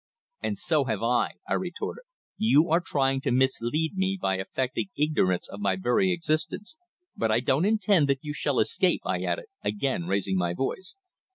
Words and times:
"And 0.41 0.57
so 0.57 0.85
have 0.85 1.03
I!" 1.03 1.33
I 1.47 1.53
retorted. 1.53 2.05
"You 2.35 2.69
are 2.71 2.81
trying 2.83 3.21
to 3.21 3.31
mislead 3.31 3.95
me 3.95 4.17
by 4.19 4.37
affecting 4.37 4.89
ignorance 4.97 5.47
of 5.47 5.59
my 5.59 5.75
very 5.75 6.11
existence, 6.11 6.75
but 7.15 7.31
I 7.31 7.39
don't 7.39 7.65
intend 7.65 8.07
that 8.07 8.23
you 8.23 8.33
shall 8.33 8.57
escape!" 8.59 9.01
I 9.05 9.21
added, 9.21 9.45
again 9.63 10.07
raising 10.07 10.37
my 10.37 10.55
voice. 10.55 10.97